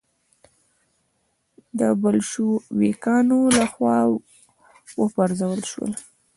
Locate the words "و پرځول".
4.99-5.61